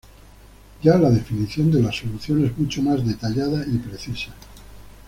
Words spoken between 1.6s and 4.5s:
de la solución es mucho más detallada y precisa.